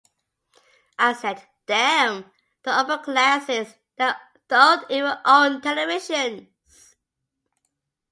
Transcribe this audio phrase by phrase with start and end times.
[0.97, 2.25] I said, 'Damn
[2.63, 4.09] the upper classes: they
[4.49, 6.47] don't even "own" televisions!